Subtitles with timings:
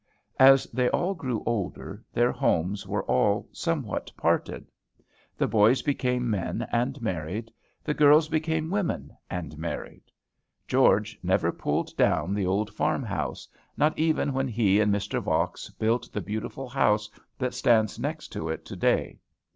[0.39, 4.65] As they all grew older their homes were all somewhat parted.
[5.37, 7.51] The boys became men and married.
[7.83, 10.05] The girls became women and married.
[10.67, 15.21] George never pulled down the old farm house, not even when he and Mr.
[15.21, 17.07] Vaux built the beautiful house
[17.37, 19.19] that stands next to it to day.